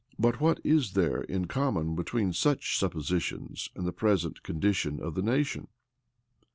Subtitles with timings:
[0.17, 5.21] But what is there in common between such suppositions and the present condition of the
[5.21, 5.67] nation?